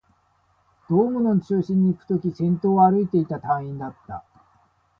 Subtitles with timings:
[0.89, 4.25] ドームの中心にいくとき、先頭を歩いていた隊員だった